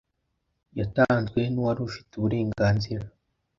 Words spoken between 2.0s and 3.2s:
uburenganzira